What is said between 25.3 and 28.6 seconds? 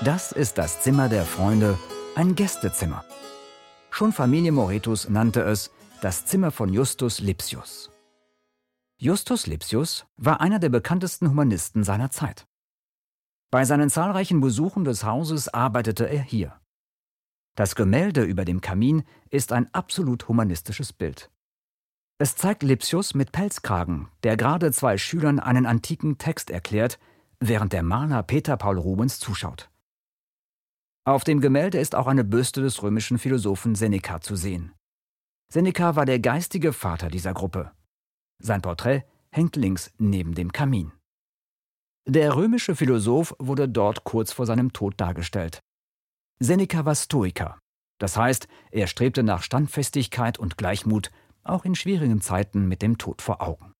einen antiken Text erklärt, während der Maler Peter